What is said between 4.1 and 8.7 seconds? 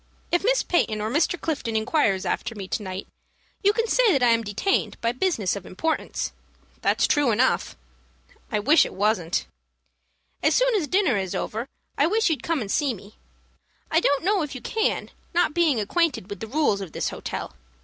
that I am detained by business of importance. That's true enough. I